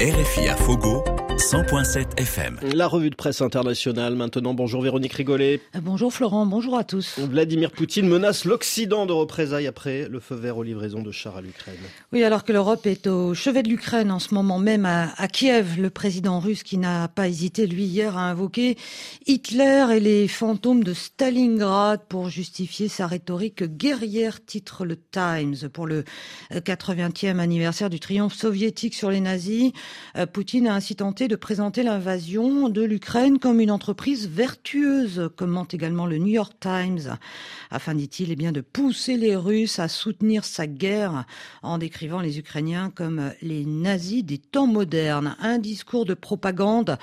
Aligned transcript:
RFI 0.00 0.48
à 0.48 0.56
Fogo 0.56 1.02
100.7 1.38 2.18
FM. 2.18 2.58
La 2.74 2.88
revue 2.88 3.10
de 3.10 3.14
presse 3.14 3.40
internationale 3.40 4.16
maintenant. 4.16 4.54
Bonjour 4.54 4.82
Véronique 4.82 5.12
Rigolet. 5.12 5.60
Euh, 5.76 5.80
bonjour 5.80 6.12
Florent, 6.12 6.44
bonjour 6.46 6.76
à 6.76 6.82
tous. 6.82 7.20
Vladimir 7.20 7.70
Poutine 7.70 8.08
menace 8.08 8.44
l'Occident 8.44 9.06
de 9.06 9.12
représailles 9.12 9.68
après 9.68 10.08
le 10.08 10.18
feu 10.18 10.34
vert 10.34 10.56
aux 10.58 10.64
livraisons 10.64 11.00
de 11.00 11.12
chars 11.12 11.36
à 11.36 11.40
l'Ukraine. 11.40 11.76
Oui, 12.12 12.24
alors 12.24 12.42
que 12.42 12.52
l'Europe 12.52 12.86
est 12.86 13.06
au 13.06 13.34
chevet 13.34 13.62
de 13.62 13.68
l'Ukraine 13.68 14.10
en 14.10 14.18
ce 14.18 14.34
moment 14.34 14.58
même 14.58 14.84
à, 14.84 15.12
à 15.16 15.28
Kiev, 15.28 15.80
le 15.80 15.90
président 15.90 16.40
russe 16.40 16.64
qui 16.64 16.76
n'a 16.76 17.06
pas 17.06 17.28
hésité, 17.28 17.68
lui, 17.68 17.84
hier, 17.84 18.18
à 18.18 18.22
invoquer 18.22 18.76
Hitler 19.26 19.86
et 19.94 20.00
les 20.00 20.26
fantômes 20.26 20.82
de 20.82 20.92
Stalingrad 20.92 22.00
pour 22.08 22.30
justifier 22.30 22.88
sa 22.88 23.06
rhétorique 23.06 23.62
guerrière, 23.62 24.44
titre 24.44 24.84
le 24.84 24.96
Times. 24.96 25.68
Pour 25.72 25.86
le 25.86 26.02
80e 26.52 27.38
anniversaire 27.38 27.90
du 27.90 28.00
triomphe 28.00 28.34
soviétique 28.34 28.94
sur 28.94 29.12
les 29.12 29.20
nazis, 29.20 29.70
euh, 30.16 30.26
Poutine 30.26 30.66
a 30.66 30.74
ainsi 30.74 30.96
tenté 30.96 31.27
de 31.28 31.36
présenter 31.36 31.82
l'invasion 31.82 32.70
de 32.70 32.82
l'Ukraine 32.82 33.38
comme 33.38 33.60
une 33.60 33.70
entreprise 33.70 34.28
vertueuse, 34.28 35.30
commente 35.36 35.74
également 35.74 36.06
le 36.06 36.16
New 36.16 36.28
York 36.28 36.54
Times, 36.58 37.18
afin, 37.70 37.94
dit-il, 37.94 38.32
eh 38.32 38.36
bien, 38.36 38.50
de 38.50 38.62
pousser 38.62 39.18
les 39.18 39.36
Russes 39.36 39.78
à 39.78 39.88
soutenir 39.88 40.46
sa 40.46 40.66
guerre 40.66 41.26
en 41.62 41.76
décrivant 41.76 42.20
les 42.20 42.38
Ukrainiens 42.38 42.90
comme 42.94 43.30
les 43.42 43.66
nazis 43.66 44.24
des 44.24 44.38
temps 44.38 44.66
modernes. 44.66 45.36
Un 45.40 45.58
discours 45.58 46.06
de 46.06 46.14
propagande 46.14 46.96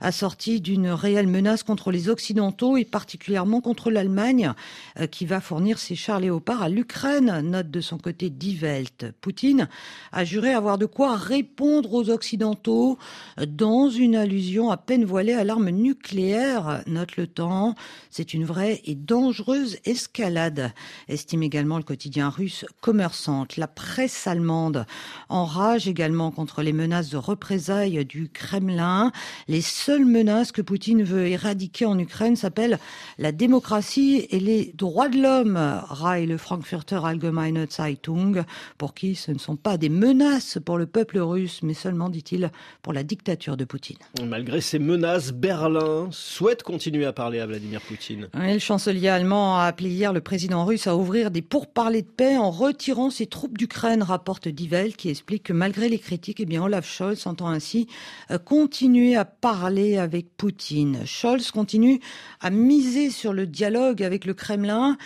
assorti 0.00 0.60
d'une 0.60 0.88
réelle 0.88 1.28
menace 1.28 1.62
contre 1.62 1.92
les 1.92 2.08
Occidentaux 2.08 2.76
et 2.76 2.84
particulièrement 2.84 3.60
contre 3.60 3.92
l'Allemagne, 3.92 4.52
euh, 4.98 5.06
qui 5.06 5.24
va 5.24 5.40
fournir 5.40 5.78
ses 5.78 5.94
chars 5.94 6.18
léopards 6.18 6.62
à 6.62 6.68
l'Ukraine, 6.68 7.42
note 7.42 7.70
de 7.70 7.80
son 7.80 7.98
côté 7.98 8.28
Die 8.28 8.58
Welt. 8.60 9.06
Poutine 9.20 9.68
a 10.10 10.24
juré 10.24 10.52
avoir 10.52 10.78
de 10.78 10.86
quoi 10.86 11.14
répondre 11.14 11.94
aux 11.94 12.10
Occidentaux 12.10 12.98
dans 13.46 13.67
une 13.68 14.16
allusion 14.16 14.70
à 14.70 14.78
peine 14.78 15.04
voilée 15.04 15.34
à 15.34 15.44
l'arme 15.44 15.68
nucléaire, 15.68 16.82
note 16.86 17.16
le 17.18 17.26
temps. 17.26 17.74
C'est 18.08 18.32
une 18.32 18.46
vraie 18.46 18.80
et 18.86 18.94
dangereuse 18.94 19.76
escalade, 19.84 20.72
estime 21.08 21.42
également 21.42 21.76
le 21.76 21.82
quotidien 21.82 22.30
russe 22.30 22.64
commerçante. 22.80 23.58
La 23.58 23.68
presse 23.68 24.26
allemande 24.26 24.86
enrage 25.28 25.86
également 25.86 26.30
contre 26.30 26.62
les 26.62 26.72
menaces 26.72 27.10
de 27.10 27.18
représailles 27.18 28.06
du 28.06 28.30
Kremlin. 28.30 29.12
Les 29.48 29.60
seules 29.60 30.06
menaces 30.06 30.50
que 30.50 30.62
Poutine 30.62 31.02
veut 31.02 31.26
éradiquer 31.26 31.84
en 31.84 31.98
Ukraine 31.98 32.36
s'appellent 32.36 32.78
la 33.18 33.32
démocratie 33.32 34.26
et 34.30 34.40
les 34.40 34.72
droits 34.76 35.10
de 35.10 35.20
l'homme, 35.20 35.58
raille 35.88 36.26
le 36.26 36.38
Frankfurter 36.38 37.00
Allgemeine 37.04 37.66
Zeitung, 37.70 38.44
pour 38.78 38.94
qui 38.94 39.14
ce 39.14 39.30
ne 39.30 39.38
sont 39.38 39.56
pas 39.56 39.76
des 39.76 39.90
menaces 39.90 40.58
pour 40.64 40.78
le 40.78 40.86
peuple 40.86 41.18
russe, 41.18 41.60
mais 41.62 41.74
seulement, 41.74 42.08
dit-il, 42.08 42.50
pour 42.80 42.94
la 42.94 43.02
dictature 43.02 43.57
de 43.58 43.66
Poutine. 43.66 43.98
Malgré 44.24 44.62
ces 44.62 44.78
menaces, 44.78 45.32
Berlin 45.32 46.08
souhaite 46.10 46.62
continuer 46.62 47.04
à 47.04 47.12
parler 47.12 47.40
à 47.40 47.46
Vladimir 47.46 47.82
Poutine. 47.82 48.28
le 48.32 48.58
chancelier 48.58 49.08
allemand 49.08 49.58
a 49.58 49.64
appelé 49.64 49.90
hier 49.90 50.14
le 50.14 50.22
président 50.22 50.64
russe 50.64 50.86
à 50.86 50.96
ouvrir 50.96 51.30
des 51.30 51.42
pourparlers 51.42 52.00
de 52.00 52.08
paix 52.08 52.38
en 52.38 52.50
retirant 52.50 53.10
ses 53.10 53.26
troupes 53.26 53.58
d'Ukraine, 53.58 54.02
rapporte 54.02 54.48
Divel, 54.48 54.96
qui 54.96 55.10
explique 55.10 55.42
que 55.42 55.52
malgré 55.52 55.90
les 55.90 55.98
critiques, 55.98 56.40
eh 56.40 56.46
bien 56.46 56.62
Olaf 56.62 56.88
Scholz 56.88 57.26
entend 57.26 57.48
ainsi 57.48 57.88
euh, 58.30 58.38
continuer 58.38 59.16
à 59.16 59.26
parler 59.26 59.98
avec 59.98 60.34
Poutine. 60.36 61.00
Scholz 61.04 61.50
continue 61.50 62.00
à 62.40 62.50
miser 62.50 63.10
sur 63.10 63.32
le 63.34 63.46
dialogue 63.46 64.02
avec 64.02 64.24
le 64.24 64.32
Kremlin 64.32 64.96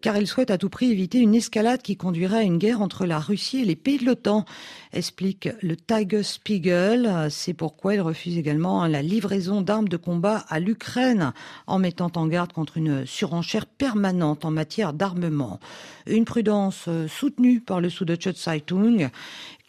car 0.00 0.16
il 0.16 0.26
souhaite 0.26 0.50
à 0.50 0.58
tout 0.58 0.68
prix 0.68 0.90
éviter 0.90 1.18
une 1.18 1.34
escalade 1.34 1.82
qui 1.82 1.96
conduirait 1.96 2.38
à 2.38 2.42
une 2.42 2.58
guerre 2.58 2.80
entre 2.80 3.06
la 3.06 3.18
Russie 3.18 3.60
et 3.60 3.64
les 3.64 3.76
pays 3.76 3.98
de 3.98 4.04
l'OTAN, 4.04 4.44
explique 4.92 5.48
le 5.62 5.76
Tiger 5.76 6.22
Spiegel. 6.22 7.28
C'est 7.30 7.54
pourquoi 7.54 7.94
il 7.94 8.00
refuse 8.00 8.38
également 8.38 8.86
la 8.86 9.02
livraison 9.02 9.62
d'armes 9.62 9.88
de 9.88 9.96
combat 9.96 10.44
à 10.48 10.60
l'Ukraine, 10.60 11.32
en 11.66 11.78
mettant 11.78 12.10
en 12.16 12.26
garde 12.26 12.52
contre 12.52 12.76
une 12.76 13.06
surenchère 13.06 13.66
permanente 13.66 14.44
en 14.44 14.50
matière 14.50 14.92
d'armement. 14.92 15.60
Une 16.06 16.24
prudence 16.24 16.88
soutenue 17.08 17.60
par 17.60 17.80
le 17.80 17.90
Süddeutsche 17.90 18.34
Zeitung, 18.34 19.10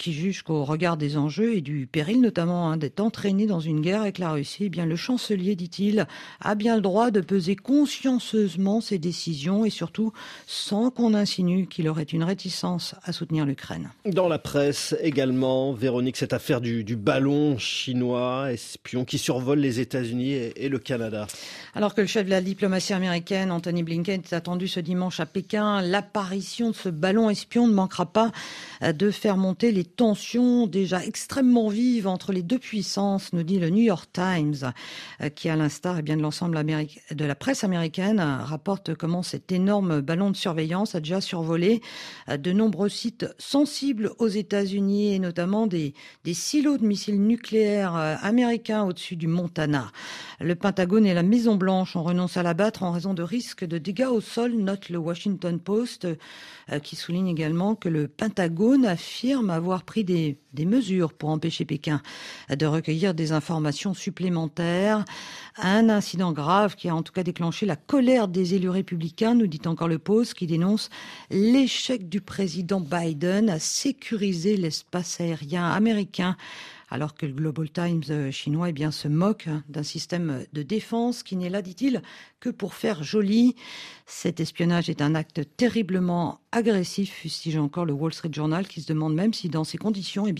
qui 0.02 0.12
juge 0.12 0.42
qu'au 0.42 0.64
regard 0.64 0.96
des 0.96 1.16
enjeux 1.16 1.54
et 1.54 1.60
du 1.60 1.86
péril 1.86 2.20
notamment 2.20 2.68
hein, 2.68 2.76
d'être 2.76 2.98
entraîné 2.98 3.46
dans 3.46 3.60
une 3.60 3.80
guerre 3.80 4.02
avec 4.02 4.18
la 4.18 4.32
Russie, 4.32 4.64
eh 4.64 4.68
bien 4.68 4.84
le 4.84 4.96
chancelier, 4.96 5.54
dit-il, 5.54 6.08
a 6.40 6.54
bien 6.56 6.74
le 6.74 6.82
droit 6.82 7.12
de 7.12 7.20
peser 7.20 7.54
consciencieusement 7.54 8.80
ses 8.80 8.98
décisions 8.98 9.64
et 9.64 9.70
surtout 9.70 10.12
sans 10.48 10.90
qu'on 10.90 11.14
insinue 11.14 11.68
qu'il 11.68 11.88
aurait 11.88 12.02
une 12.02 12.24
réticence 12.24 12.96
à 13.04 13.12
soutenir 13.12 13.46
l'Ukraine. 13.46 13.90
Dans 14.04 14.26
la 14.26 14.40
presse 14.40 14.96
également, 15.00 15.72
Véronique, 15.72 16.16
cette 16.16 16.32
affaire 16.32 16.60
du, 16.60 16.82
ballon 16.96 17.56
chinois 17.58 18.52
espion 18.52 19.04
qui 19.04 19.18
survole 19.18 19.60
les 19.60 19.78
États-Unis 19.78 20.32
et, 20.32 20.68
le 20.68 20.78
Canada. 20.80 21.28
Alors 21.74 21.94
que 21.94 22.00
le 22.00 22.06
chef 22.08 22.24
de 22.26 22.30
la 22.30 22.40
diplomatie 22.40 22.92
américaine, 22.92 23.52
Anthony 23.52 23.84
Blinken, 23.84 24.20
est 24.20 24.32
attendu 24.32 24.66
ce 24.66 24.80
dimanche 24.80 25.20
à 25.20 25.26
Pékin, 25.26 25.80
l'apparition 25.80 26.70
de 26.70 26.74
ce 26.74 26.88
ballon 26.88 27.30
espion 27.30 27.68
ne 27.68 27.72
manquera 27.72 28.06
pas 28.06 28.32
euh, 28.82 28.92
de 28.92 29.10
faire 29.12 29.36
monter 29.36 29.70
les 29.70 29.84
tensions 29.96 30.66
déjà 30.66 31.04
extrêmement 31.04 31.68
vives 31.68 32.06
entre 32.06 32.32
les 32.32 32.42
deux 32.42 32.58
puissances, 32.58 33.32
nous 33.32 33.42
dit 33.42 33.58
le 33.58 33.70
New 33.70 33.82
York 33.82 34.10
Times, 34.12 34.72
euh, 35.20 35.28
qui 35.28 35.48
à 35.48 35.56
l'instar 35.56 35.98
eh 35.98 36.02
de 36.02 36.14
l'ensemble 36.14 36.56
de 37.10 37.24
la 37.24 37.34
presse 37.34 37.64
américaine 37.64 38.20
rapporte 38.20 38.94
comment 38.94 39.22
cet 39.22 39.52
énorme 39.52 40.00
ballon 40.00 40.30
de 40.30 40.36
surveillance 40.36 40.94
a 40.94 41.00
déjà 41.00 41.20
survolé 41.20 41.80
euh, 42.28 42.36
de 42.36 42.52
nombreux 42.52 42.88
sites 42.88 43.26
sensibles 43.38 44.12
aux 44.18 44.28
États-Unis 44.28 45.14
et 45.14 45.18
notamment 45.18 45.66
des, 45.66 45.94
des 46.24 46.34
silos 46.34 46.78
de 46.78 46.86
missiles 46.86 47.22
nucléaires 47.22 47.96
euh, 47.96 48.14
américains 48.22 48.84
au-dessus 48.84 49.16
du 49.16 49.26
Montana. 49.26 49.92
Le 50.42 50.56
Pentagone 50.56 51.06
et 51.06 51.14
la 51.14 51.22
Maison 51.22 51.54
Blanche 51.54 51.94
ont 51.94 52.02
renoncé 52.02 52.40
à 52.40 52.42
l'abattre 52.42 52.82
en 52.82 52.90
raison 52.90 53.14
de 53.14 53.22
risques 53.22 53.64
de 53.64 53.78
dégâts 53.78 54.08
au 54.10 54.20
sol, 54.20 54.54
note 54.54 54.88
le 54.88 54.98
Washington 54.98 55.60
Post, 55.60 56.04
euh, 56.04 56.78
qui 56.80 56.96
souligne 56.96 57.28
également 57.28 57.76
que 57.76 57.88
le 57.88 58.08
Pentagone 58.08 58.84
affirme 58.84 59.50
avoir 59.50 59.84
pris 59.84 60.02
des, 60.02 60.38
des 60.52 60.66
mesures 60.66 61.12
pour 61.12 61.30
empêcher 61.30 61.64
Pékin 61.64 62.02
de 62.50 62.66
recueillir 62.66 63.14
des 63.14 63.32
informations 63.32 63.94
supplémentaires. 63.94 65.04
Un 65.56 65.88
incident 65.88 66.32
grave 66.32 66.76
qui 66.76 66.88
a 66.88 66.94
en 66.94 67.02
tout 67.02 67.12
cas 67.12 67.22
déclenché 67.22 67.66
la 67.66 67.76
colère 67.76 68.28
des 68.28 68.54
élus 68.54 68.70
républicains, 68.70 69.34
nous 69.34 69.46
dit 69.46 69.60
encore 69.66 69.88
le 69.88 69.98
Post, 69.98 70.34
qui 70.34 70.46
dénonce 70.46 70.90
l'échec 71.30 72.08
du 72.08 72.20
président 72.20 72.80
Biden 72.80 73.50
à 73.50 73.58
sécuriser 73.58 74.56
l'espace 74.56 75.20
aérien 75.20 75.70
américain 75.70 76.36
alors 76.92 77.14
que 77.14 77.24
le 77.24 77.32
Global 77.32 77.70
Times 77.70 78.02
euh, 78.10 78.30
chinois 78.30 78.68
eh 78.68 78.72
bien, 78.72 78.90
se 78.90 79.08
moque 79.08 79.48
d'un 79.70 79.82
système 79.82 80.44
de 80.52 80.62
défense 80.62 81.22
qui 81.22 81.36
n'est 81.36 81.48
là, 81.48 81.62
dit-il, 81.62 82.02
que 82.38 82.50
pour 82.50 82.74
faire 82.74 83.02
joli. 83.02 83.56
Cet 84.04 84.40
espionnage 84.40 84.90
est 84.90 85.00
un 85.00 85.14
acte 85.14 85.40
terriblement 85.56 86.40
agressif, 86.52 87.10
fustige 87.10 87.56
encore 87.56 87.86
le 87.86 87.94
Wall 87.94 88.12
Street 88.12 88.30
Journal, 88.30 88.68
qui 88.68 88.82
se 88.82 88.88
demande 88.88 89.14
même 89.14 89.32
si 89.32 89.48
dans 89.48 89.64
ces 89.64 89.78
conditions, 89.78 90.26
eh 90.26 90.34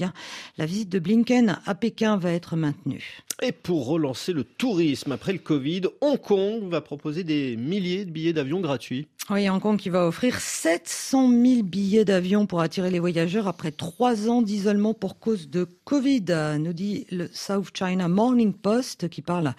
la 0.59 0.67
visite 0.67 0.89
de 0.89 0.99
Blinken 0.99 1.59
à 1.67 1.75
Pékin 1.75 2.17
va 2.17 2.33
être 2.33 2.57
maintenue. 2.57 3.23
Et 3.43 3.53
pour 3.53 3.87
relancer 3.87 4.33
le 4.33 4.45
tourisme 4.45 5.13
après 5.13 5.33
le 5.33 5.39
Covid, 5.39 5.83
Hong 6.01 6.21
Kong 6.21 6.69
va 6.71 6.81
proposer 6.81 7.25
des 7.25 7.57
milliers 7.57 8.05
de 8.05 8.11
billets 8.11 8.33
d'avion 8.33 8.61
gratuits. 8.61 9.09
Oui, 9.31 9.49
Hong 9.49 9.61
Kong 9.61 9.79
qui 9.79 9.89
va 9.89 10.07
offrir 10.07 10.39
700 10.39 11.31
000 11.31 11.63
billets 11.63 12.05
d'avion 12.05 12.47
pour 12.47 12.61
attirer 12.61 12.91
les 12.91 12.99
voyageurs 12.99 13.49
après 13.49 13.71
trois 13.71 14.29
ans 14.29 14.43
d'isolement 14.43 14.95
pour 14.95 15.19
cause 15.19 15.49
de 15.49 15.67
Covid, 15.85 16.25
nous 16.59 16.73
dit 16.73 17.07
le 17.11 17.29
South 17.33 17.69
China 17.73 18.09
Morning 18.09 18.53
Post 18.53 19.09
qui 19.09 19.23
parle 19.23 19.55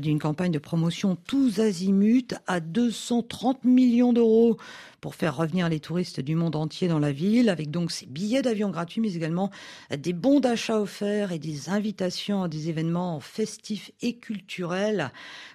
d'une 0.00 0.18
campagne 0.18 0.52
de 0.52 0.58
promotion 0.58 1.16
tous 1.26 1.58
azimuts 1.60 2.34
à 2.46 2.60
230 2.60 3.64
millions 3.64 4.12
d'euros 4.12 4.58
pour 5.00 5.14
faire 5.14 5.36
revenir 5.36 5.68
les 5.68 5.80
touristes 5.80 6.20
du 6.20 6.34
monde 6.34 6.56
entier 6.56 6.88
dans 6.88 6.98
la 6.98 7.12
ville, 7.12 7.48
avec 7.48 7.70
donc 7.70 7.90
ces 7.90 8.06
billets 8.06 8.42
d'avion 8.42 8.70
gratuits, 8.70 9.00
mais 9.00 9.14
également 9.14 9.50
des 9.96 10.12
bons 10.12 10.40
d'achat 10.40 10.80
offerts 10.80 11.32
et 11.32 11.38
des 11.38 11.68
invitations 11.68 12.42
à 12.42 12.48
des 12.48 12.68
événements 12.68 13.20
festifs 13.20 13.90
et 14.02 14.16
culturels 14.16 15.10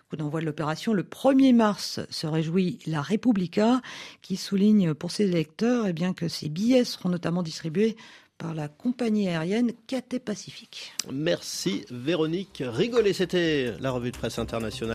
coup 0.09 0.15
d'envoi 0.17 0.39
de 0.39 0.45
l'opération 0.45 0.93
le 0.93 1.03
1er 1.03 1.53
mars 1.53 1.99
se 2.09 2.27
réjouit 2.27 2.79
la 2.85 3.01
Repubblica 3.01 3.81
qui 4.21 4.35
souligne 4.37 4.93
pour 4.93 5.11
ses 5.11 5.25
électeurs 5.25 5.87
eh 5.87 5.93
bien, 5.93 6.13
que 6.13 6.27
ces 6.27 6.49
billets 6.49 6.83
seront 6.83 7.09
notamment 7.09 7.43
distribués 7.43 7.95
par 8.37 8.53
la 8.53 8.67
compagnie 8.67 9.29
aérienne 9.29 9.71
Cathay 9.87 10.19
Pacifique. 10.19 10.93
Merci 11.11 11.85
Véronique 11.89 12.61
Rigolet, 12.65 13.13
c'était 13.13 13.73
la 13.79 13.91
revue 13.91 14.11
de 14.11 14.17
presse 14.17 14.39
internationale. 14.39 14.83